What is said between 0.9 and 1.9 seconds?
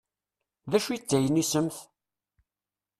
i d taynisemt?